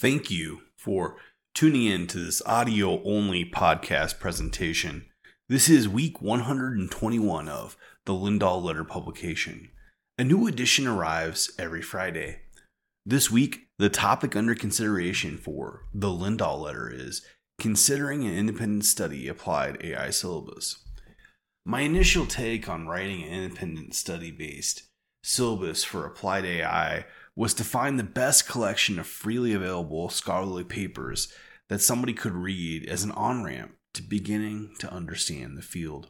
Thank 0.00 0.30
you 0.30 0.60
for 0.76 1.16
tuning 1.56 1.86
in 1.86 2.06
to 2.06 2.20
this 2.20 2.40
audio 2.46 3.02
only 3.02 3.44
podcast 3.44 4.20
presentation. 4.20 5.06
This 5.48 5.68
is 5.68 5.88
week 5.88 6.22
121 6.22 7.48
of 7.48 7.76
the 8.06 8.12
Lindahl 8.12 8.62
Letter 8.62 8.84
publication. 8.84 9.70
A 10.16 10.22
new 10.22 10.46
edition 10.46 10.86
arrives 10.86 11.50
every 11.58 11.82
Friday. 11.82 12.42
This 13.04 13.28
week, 13.28 13.70
the 13.80 13.88
topic 13.88 14.36
under 14.36 14.54
consideration 14.54 15.36
for 15.36 15.82
the 15.92 16.06
Lindahl 16.06 16.60
Letter 16.60 16.88
is 16.94 17.26
considering 17.58 18.24
an 18.24 18.36
independent 18.36 18.84
study 18.84 19.26
applied 19.26 19.82
AI 19.82 20.10
syllabus. 20.10 20.76
My 21.66 21.80
initial 21.80 22.24
take 22.24 22.68
on 22.68 22.86
writing 22.86 23.24
an 23.24 23.32
independent 23.32 23.96
study 23.96 24.30
based 24.30 24.84
syllabus 25.24 25.82
for 25.82 26.06
applied 26.06 26.44
AI 26.44 27.04
was 27.38 27.54
to 27.54 27.62
find 27.62 27.98
the 27.98 28.04
best 28.04 28.48
collection 28.48 28.98
of 28.98 29.06
freely 29.06 29.52
available 29.52 30.08
scholarly 30.08 30.64
papers 30.64 31.32
that 31.68 31.80
somebody 31.80 32.12
could 32.12 32.32
read 32.32 32.84
as 32.88 33.04
an 33.04 33.12
on 33.12 33.44
ramp 33.44 33.76
to 33.94 34.02
beginning 34.02 34.74
to 34.80 34.92
understand 34.92 35.56
the 35.56 35.62
field. 35.62 36.08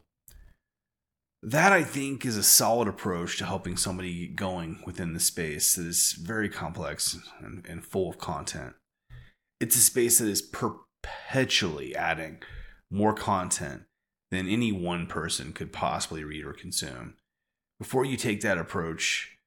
That, 1.43 1.71
I 1.71 1.85
think, 1.85 2.25
is 2.25 2.39
a 2.39 2.43
solid 2.43 2.89
approach 2.89 3.37
to 3.37 3.45
helping 3.45 3.77
somebody 3.77 4.27
get 4.27 4.37
going 4.37 4.83
within 4.87 5.13
the 5.13 5.21
space 5.21 5.75
that 5.75 5.87
is 5.87 6.13
very 6.13 6.49
complex 6.49 7.19
and, 7.41 7.65
and 7.69 7.85
full 7.85 8.09
of 8.09 8.17
content. 8.17 8.73
It's 9.61 9.77
a 9.77 9.81
space 9.81 10.21
that 10.21 10.29
is 10.29 10.41
perpetually 10.41 11.95
adding 11.95 12.39
more 12.91 13.13
content 13.13 13.83
than 14.31 14.49
any 14.49 14.73
one 14.73 15.07
person 15.07 15.53
could 15.53 15.75
possibly 15.75 16.25
read 16.25 16.47
or 16.47 16.55
consume. 16.55 17.17
Before 17.79 18.07
you 18.07 18.17
take 18.17 18.41
that 18.41 18.57
approach, 18.57 19.38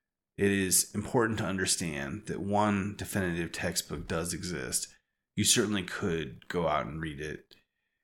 it 0.41 0.51
is 0.51 0.89
important 0.95 1.37
to 1.37 1.45
understand 1.45 2.23
that 2.25 2.41
one 2.41 2.95
definitive 2.97 3.51
textbook 3.51 4.07
does 4.07 4.33
exist. 4.33 4.87
You 5.35 5.43
certainly 5.43 5.83
could 5.83 6.47
go 6.47 6.67
out 6.67 6.87
and 6.87 6.99
read 6.99 7.19
it. 7.19 7.53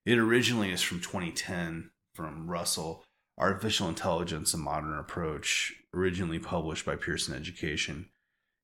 It 0.05 0.19
originally 0.19 0.71
is 0.71 0.83
from 0.83 0.99
2010 0.99 1.89
from 2.13 2.47
Russell, 2.47 3.03
Artificial 3.39 3.89
Intelligence 3.89 4.53
A 4.53 4.57
Modern 4.57 4.99
Approach, 4.99 5.73
originally 5.95 6.37
published 6.37 6.85
by 6.85 6.95
Pearson 6.95 7.33
Education. 7.33 8.09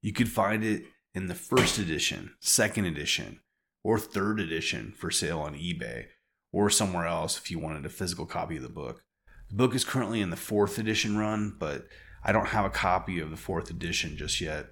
You 0.04 0.14
could 0.14 0.30
find 0.30 0.64
it 0.64 0.84
in 1.16 1.26
the 1.26 1.34
first 1.34 1.80
edition, 1.80 2.36
second 2.40 2.86
edition, 2.86 3.40
or 3.84 3.98
third 3.98 4.40
edition 4.40 4.94
for 4.96 5.10
sale 5.10 5.40
on 5.40 5.56
eBay 5.56 6.06
or 6.52 6.70
somewhere 6.70 7.08
else 7.08 7.40
if 7.40 7.50
you 7.50 7.58
wanted 7.58 7.88
a 7.88 7.90
physical 7.90 8.28
copy 8.28 8.58
of 8.58 8.62
the 8.62 8.70
book. 8.70 9.02
The 9.50 9.56
book 9.56 9.74
is 9.74 9.84
currently 9.84 10.22
in 10.22 10.30
the 10.30 10.36
fourth 10.36 10.78
edition 10.78 11.18
run, 11.18 11.56
but 11.58 11.88
I 12.24 12.32
don't 12.32 12.48
have 12.48 12.66
a 12.66 12.70
copy 12.70 13.20
of 13.20 13.30
the 13.30 13.38
fourth 13.38 13.70
edition 13.70 14.18
just 14.18 14.40
yet. 14.40 14.68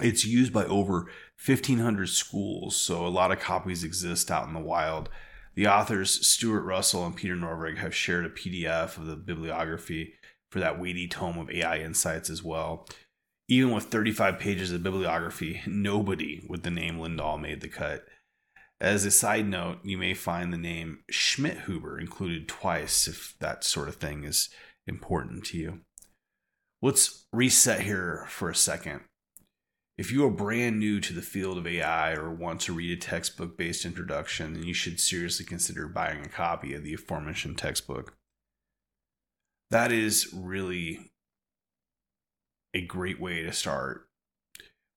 It's 0.00 0.24
used 0.24 0.52
by 0.52 0.64
over 0.64 1.10
1,500 1.44 2.08
schools, 2.08 2.76
so 2.76 3.04
a 3.04 3.08
lot 3.08 3.32
of 3.32 3.40
copies 3.40 3.84
exist 3.84 4.30
out 4.30 4.46
in 4.46 4.54
the 4.54 4.60
wild. 4.60 5.08
The 5.54 5.66
authors, 5.66 6.24
Stuart 6.26 6.62
Russell 6.62 7.04
and 7.04 7.16
Peter 7.16 7.34
Norvig, 7.34 7.78
have 7.78 7.94
shared 7.94 8.24
a 8.24 8.30
PDF 8.30 8.96
of 8.96 9.06
the 9.06 9.16
bibliography 9.16 10.14
for 10.50 10.60
that 10.60 10.80
weighty 10.80 11.08
tome 11.08 11.36
of 11.38 11.50
AI 11.50 11.78
insights 11.78 12.30
as 12.30 12.44
well. 12.44 12.86
Even 13.48 13.72
with 13.72 13.84
35 13.84 14.38
pages 14.38 14.70
of 14.70 14.82
bibliography, 14.82 15.62
nobody 15.66 16.44
with 16.48 16.62
the 16.62 16.70
name 16.70 16.98
Lindahl 16.98 17.40
made 17.40 17.60
the 17.60 17.68
cut. 17.68 18.04
As 18.80 19.04
a 19.04 19.10
side 19.10 19.48
note, 19.48 19.78
you 19.82 19.98
may 19.98 20.14
find 20.14 20.52
the 20.52 20.58
name 20.58 21.00
Schmidhuber 21.10 22.00
included 22.00 22.46
twice 22.46 23.08
if 23.08 23.34
that 23.40 23.64
sort 23.64 23.88
of 23.88 23.96
thing 23.96 24.22
is 24.22 24.50
important 24.86 25.44
to 25.46 25.58
you. 25.58 25.80
Let's 26.80 27.26
reset 27.32 27.80
here 27.80 28.24
for 28.28 28.48
a 28.48 28.54
second. 28.54 29.00
If 29.96 30.12
you 30.12 30.24
are 30.24 30.30
brand 30.30 30.78
new 30.78 31.00
to 31.00 31.12
the 31.12 31.22
field 31.22 31.58
of 31.58 31.66
AI 31.66 32.12
or 32.12 32.32
want 32.32 32.60
to 32.62 32.72
read 32.72 32.96
a 32.96 33.00
textbook 33.00 33.58
based 33.58 33.84
introduction, 33.84 34.54
then 34.54 34.62
you 34.62 34.74
should 34.74 35.00
seriously 35.00 35.44
consider 35.44 35.88
buying 35.88 36.24
a 36.24 36.28
copy 36.28 36.74
of 36.74 36.84
the 36.84 36.94
aforementioned 36.94 37.58
textbook. 37.58 38.16
That 39.70 39.90
is 39.90 40.32
really 40.32 41.10
a 42.72 42.80
great 42.80 43.20
way 43.20 43.42
to 43.42 43.52
start, 43.52 44.08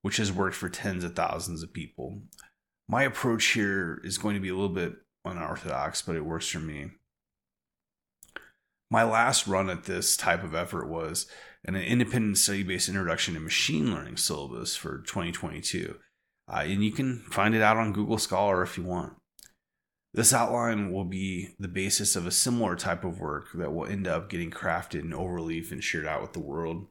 which 0.04 0.18
has 0.18 0.32
worked 0.32 0.56
for 0.56 0.70
tens 0.70 1.04
of 1.04 1.16
thousands 1.16 1.64
of 1.64 1.74
people. 1.74 2.22
My 2.88 3.02
approach 3.02 3.46
here 3.54 4.00
is 4.04 4.20
going 4.20 4.36
to 4.36 4.42
be 4.42 4.50
a 4.50 4.56
little 4.56 4.70
bit 4.70 4.94
unorthodox, 5.26 6.04
but 6.04 6.16
it 6.16 6.26
works 6.26 6.48
for 6.48 6.60
me. 6.60 6.92
My 8.92 9.04
last 9.04 9.48
run 9.48 9.70
at 9.70 9.86
this 9.86 10.16
type 10.16 10.44
of 10.44 10.54
effort 10.54 10.88
was 10.88 11.26
an 11.66 11.76
independent 11.76 12.38
study 12.38 12.64
based 12.64 12.90
introduction 12.90 13.34
to 13.34 13.40
machine 13.40 13.94
learning 13.94 14.18
syllabus 14.18 14.76
for 14.76 15.00
2022. 15.00 15.96
Uh, 16.52 16.64
and 16.66 16.84
you 16.84 16.92
can 16.92 17.20
find 17.30 17.56
it 17.56 17.62
out 17.62 17.78
on 17.78 17.94
Google 17.94 18.18
Scholar 18.18 18.64
if 18.64 18.78
you 18.78 18.84
want. 18.84 19.14
This 20.14 20.34
outline 20.34 20.92
will 20.92 21.06
be 21.06 21.56
the 21.58 21.70
basis 21.70 22.16
of 22.18 22.26
a 22.26 22.32
similar 22.32 22.76
type 22.76 23.06
of 23.06 23.20
work 23.20 23.48
that 23.54 23.72
will 23.72 23.86
end 23.86 24.08
up 24.08 24.30
getting 24.30 24.52
crafted 24.52 25.02
in 25.02 25.12
overleaf 25.12 25.72
and 25.72 25.82
shared 25.82 26.06
out 26.06 26.22
with 26.22 26.34
the 26.34 26.40
world. 26.40 26.88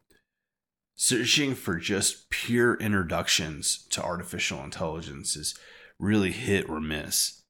Searching 0.94 1.54
for 1.54 1.76
just 1.76 2.30
pure 2.30 2.75
introductions 2.76 3.86
to 3.91 4.03
artificial 4.03 4.62
intelligence 4.64 5.36
is 5.36 5.59
really 5.98 6.30
hit 6.30 6.69
or 6.69 6.80
miss. 6.80 7.42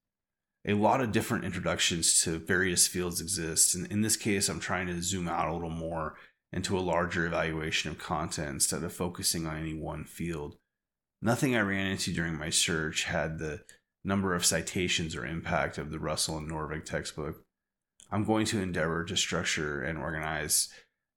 A 0.66 0.74
lot 0.74 1.00
of 1.00 1.12
different 1.12 1.44
introductions 1.44 2.20
to 2.22 2.38
various 2.38 2.86
fields 2.86 3.20
exist, 3.20 3.74
and 3.74 3.86
in 3.86 4.02
this 4.02 4.16
case, 4.16 4.48
I'm 4.48 4.60
trying 4.60 4.88
to 4.88 5.02
zoom 5.02 5.28
out 5.28 5.48
a 5.48 5.52
little 5.52 5.70
more 5.70 6.16
into 6.52 6.76
a 6.76 6.80
larger 6.80 7.26
evaluation 7.26 7.90
of 7.90 7.98
content 7.98 8.48
instead 8.48 8.82
of 8.82 8.92
focusing 8.92 9.46
on 9.46 9.56
any 9.56 9.74
one 9.74 10.04
field. 10.04 10.56
Nothing 11.22 11.54
I 11.54 11.60
ran 11.60 11.86
into 11.86 12.12
during 12.12 12.36
my 12.36 12.50
search 12.50 13.04
had 13.04 13.38
the 13.38 13.62
number 14.04 14.34
of 14.34 14.44
citations 14.44 15.14
or 15.14 15.26
impact 15.26 15.78
of 15.78 15.90
the 15.90 15.98
Russell 15.98 16.38
and 16.38 16.50
Norvig 16.50 16.84
textbook. 16.84 17.44
I'm 18.10 18.24
going 18.24 18.46
to 18.46 18.60
endeavor 18.60 19.04
to 19.04 19.16
structure 19.16 19.82
and 19.82 19.98
organize, 19.98 20.68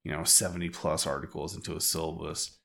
you 0.03 0.11
know, 0.11 0.23
70 0.23 0.69
plus 0.69 1.07
articles 1.07 1.55
into 1.55 1.75
a 1.75 1.81
syllabus. 1.81 2.59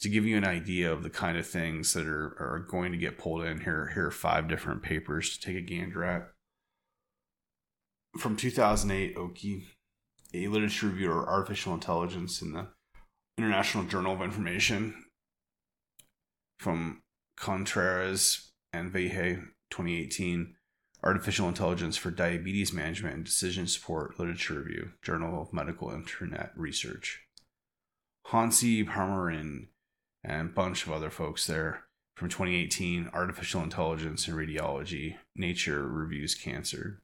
To 0.00 0.08
give 0.08 0.24
you 0.24 0.36
an 0.36 0.44
idea 0.44 0.92
of 0.92 1.02
the 1.02 1.10
kind 1.10 1.38
of 1.38 1.46
things 1.46 1.94
that 1.94 2.06
are, 2.06 2.36
are 2.38 2.66
going 2.70 2.92
to 2.92 2.98
get 2.98 3.18
pulled 3.18 3.44
in, 3.44 3.60
here, 3.60 3.90
here 3.94 4.06
are 4.06 4.10
five 4.10 4.46
different 4.46 4.82
papers 4.82 5.36
to 5.36 5.40
take 5.40 5.56
a 5.56 5.60
gander 5.60 6.04
at. 6.04 6.30
From 8.18 8.36
2008, 8.36 9.16
Oki, 9.16 9.66
a 10.34 10.48
literature 10.48 10.88
review 10.88 11.12
of 11.12 11.26
artificial 11.26 11.74
intelligence 11.74 12.42
in 12.42 12.52
the 12.52 12.68
International 13.38 13.84
Journal 13.84 14.14
of 14.14 14.22
Information 14.22 15.04
from 16.58 17.02
Contreras 17.36 18.52
and 18.72 18.92
Vehi 18.92 19.36
2018 19.70 20.54
Artificial 21.02 21.48
Intelligence 21.48 21.96
for 21.96 22.10
Diabetes 22.10 22.72
Management 22.72 23.14
and 23.14 23.24
Decision 23.24 23.66
Support 23.66 24.18
Literature 24.18 24.60
Review, 24.60 24.92
Journal 25.02 25.40
of 25.40 25.52
Medical 25.52 25.90
Internet 25.90 26.52
Research. 26.56 27.20
Hosny 28.28 28.84
Parmarin 28.84 29.68
and 30.24 30.48
a 30.48 30.52
bunch 30.52 30.86
of 30.86 30.92
other 30.92 31.10
folks 31.10 31.46
there 31.46 31.84
from 32.16 32.28
2018 32.28 33.10
Artificial 33.12 33.62
Intelligence 33.62 34.26
and 34.26 34.36
Radiology, 34.36 35.16
Nature 35.36 35.86
Reviews 35.86 36.34
Cancer 36.34 37.02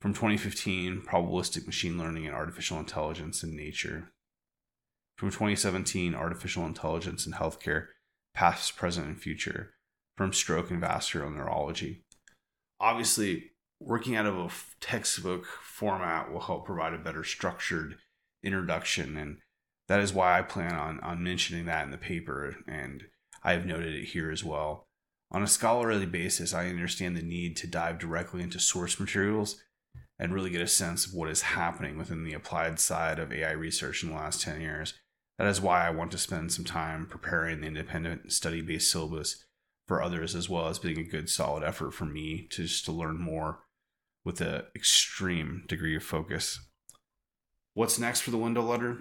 from 0.00 0.14
2015 0.14 1.02
Probabilistic 1.02 1.66
Machine 1.66 1.98
Learning 1.98 2.26
and 2.26 2.34
Artificial 2.34 2.78
Intelligence 2.78 3.42
in 3.42 3.56
Nature. 3.56 4.12
From 5.16 5.30
2017 5.30 6.14
Artificial 6.14 6.64
Intelligence 6.64 7.26
in 7.26 7.32
Healthcare, 7.32 7.88
Past, 8.34 8.76
Present, 8.76 9.06
and 9.06 9.20
Future 9.20 9.74
from 10.16 10.32
Stroke 10.32 10.70
and 10.70 10.80
Vascular 10.80 11.28
Neurology. 11.30 12.04
Obviously, 12.80 13.50
working 13.80 14.14
out 14.14 14.26
of 14.26 14.36
a 14.36 14.50
textbook 14.80 15.46
format 15.46 16.32
will 16.32 16.40
help 16.40 16.64
provide 16.64 16.94
a 16.94 16.98
better 16.98 17.24
structured 17.24 17.96
introduction, 18.44 19.16
and 19.16 19.38
that 19.88 20.00
is 20.00 20.12
why 20.12 20.38
I 20.38 20.42
plan 20.42 20.74
on, 20.74 21.00
on 21.00 21.22
mentioning 21.22 21.66
that 21.66 21.84
in 21.84 21.90
the 21.90 21.98
paper, 21.98 22.56
and 22.68 23.04
I 23.42 23.52
have 23.52 23.66
noted 23.66 23.94
it 23.94 24.06
here 24.06 24.30
as 24.30 24.44
well. 24.44 24.84
On 25.32 25.42
a 25.42 25.48
scholarly 25.48 26.06
basis, 26.06 26.54
I 26.54 26.68
understand 26.68 27.16
the 27.16 27.22
need 27.22 27.56
to 27.58 27.66
dive 27.66 27.98
directly 27.98 28.42
into 28.42 28.60
source 28.60 29.00
materials 29.00 29.60
and 30.18 30.34
really 30.34 30.50
get 30.50 30.60
a 30.60 30.66
sense 30.66 31.06
of 31.06 31.14
what 31.14 31.28
is 31.28 31.42
happening 31.42 31.96
within 31.96 32.24
the 32.24 32.32
applied 32.32 32.80
side 32.80 33.18
of 33.18 33.32
AI 33.32 33.52
research 33.52 34.02
in 34.02 34.10
the 34.10 34.16
last 34.16 34.42
10 34.42 34.60
years. 34.60 34.94
That 35.38 35.46
is 35.46 35.60
why 35.60 35.86
I 35.86 35.90
want 35.90 36.10
to 36.12 36.18
spend 36.18 36.52
some 36.52 36.64
time 36.64 37.06
preparing 37.06 37.60
the 37.60 37.68
independent 37.68 38.32
study 38.32 38.60
based 38.60 38.90
syllabus 38.90 39.44
for 39.86 40.02
others, 40.02 40.34
as 40.34 40.48
well 40.48 40.68
as 40.68 40.78
being 40.78 40.98
a 40.98 41.04
good 41.04 41.30
solid 41.30 41.62
effort 41.62 41.92
for 41.92 42.04
me 42.04 42.48
to 42.50 42.64
just 42.64 42.84
to 42.86 42.92
learn 42.92 43.20
more 43.20 43.60
with 44.24 44.40
an 44.40 44.62
extreme 44.74 45.64
degree 45.68 45.96
of 45.96 46.02
focus. 46.02 46.60
What's 47.74 47.98
next 47.98 48.20
for 48.20 48.32
the 48.32 48.36
Lindahl 48.36 48.68
Letter? 48.68 48.98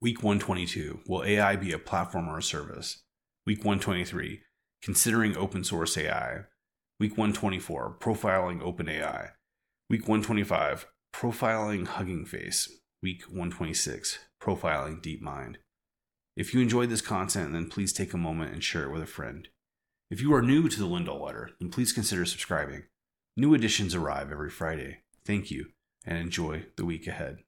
Week 0.00 0.22
122 0.22 1.00
Will 1.06 1.24
AI 1.24 1.56
be 1.56 1.72
a 1.72 1.78
platform 1.78 2.28
or 2.28 2.38
a 2.38 2.42
service? 2.42 3.02
Week 3.46 3.58
123 3.58 4.40
Considering 4.82 5.36
open 5.36 5.64
source 5.64 5.96
AI. 5.96 6.40
Week 7.00 7.18
124, 7.18 7.96
profiling 7.98 8.60
OpenAI. 8.60 9.30
Week 9.90 10.02
125, 10.02 10.86
profiling 11.12 11.88
Hugging 11.88 12.24
Face. 12.24 12.68
Week 13.02 13.22
126, 13.22 14.20
profiling 14.40 15.02
DeepMind. 15.02 15.56
If 16.36 16.54
you 16.54 16.60
enjoyed 16.60 16.90
this 16.90 17.00
content, 17.00 17.52
then 17.52 17.68
please 17.68 17.92
take 17.92 18.12
a 18.12 18.16
moment 18.16 18.52
and 18.52 18.62
share 18.62 18.84
it 18.84 18.92
with 18.92 19.02
a 19.02 19.06
friend. 19.06 19.48
If 20.08 20.20
you 20.20 20.32
are 20.34 20.42
new 20.42 20.68
to 20.68 20.78
the 20.78 20.86
Lindahl 20.86 21.20
Letter, 21.20 21.50
then 21.58 21.70
please 21.70 21.92
consider 21.92 22.24
subscribing. 22.24 22.84
New 23.36 23.54
editions 23.54 23.96
arrive 23.96 24.30
every 24.30 24.50
Friday. 24.50 24.98
Thank 25.26 25.50
you, 25.50 25.70
and 26.06 26.16
enjoy 26.16 26.66
the 26.76 26.84
week 26.84 27.08
ahead. 27.08 27.43